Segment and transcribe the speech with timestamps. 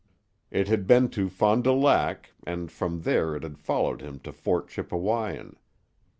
[0.49, 4.31] It had been to Fond du Lac, and from there it had followed him to
[4.33, 5.57] Fort Chippewyan.